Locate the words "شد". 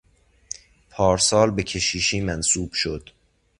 2.73-3.09